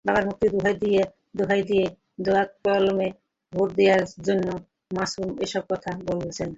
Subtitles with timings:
[0.05, 1.61] বাবার মুক্তির দোহাই
[1.69, 1.85] দিয়ে
[2.21, 3.09] দোয়াত-কলমে
[3.53, 4.47] ভোট দেওয়ার জন্য
[4.91, 6.49] মাসুদ এসব কথা বলেছেন।